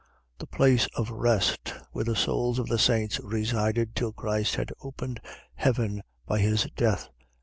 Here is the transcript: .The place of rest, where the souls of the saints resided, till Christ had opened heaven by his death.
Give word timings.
.The 0.39 0.47
place 0.47 0.87
of 0.97 1.11
rest, 1.11 1.75
where 1.91 2.03
the 2.03 2.15
souls 2.15 2.57
of 2.57 2.65
the 2.67 2.79
saints 2.79 3.19
resided, 3.19 3.95
till 3.95 4.13
Christ 4.13 4.55
had 4.55 4.71
opened 4.81 5.21
heaven 5.53 6.01
by 6.25 6.39
his 6.39 6.63
death. 6.75 7.09